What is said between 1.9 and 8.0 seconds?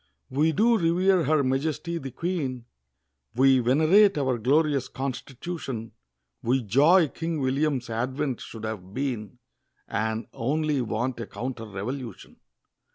the Queen, We venerate our Glorious Constitution; We joy King William's